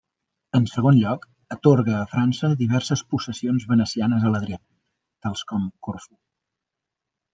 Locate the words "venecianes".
3.75-4.25